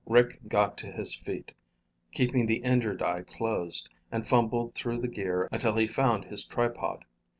Rick 0.07 0.39
got 0.47 0.79
to 0.79 0.91
his 0.91 1.13
feet, 1.13 1.51
keeping 2.11 2.47
the 2.47 2.55
injured 2.63 3.03
eye 3.03 3.21
closed, 3.21 3.87
and 4.11 4.27
fumbled 4.27 4.73
through 4.73 4.99
the 4.99 5.07
gear 5.07 5.47
until 5.51 5.75
he 5.77 5.85
found 5.85 6.25
his 6.25 6.43
tripod. 6.43 7.05